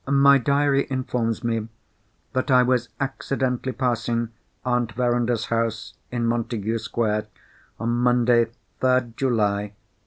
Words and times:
]My 0.07 0.39
diary 0.39 0.87
informs 0.89 1.43
me, 1.43 1.67
that 2.33 2.49
I 2.49 2.63
was 2.63 2.89
accidentally 2.99 3.71
passing 3.71 4.29
Aunt 4.65 4.93
Verinder's 4.95 5.45
house 5.45 5.93
in 6.11 6.25
Montagu 6.25 6.79
Square, 6.79 7.27
on 7.79 7.91
Monday, 7.97 8.45
3rd 8.81 9.15
July, 9.15 9.61
1848. 9.61 9.75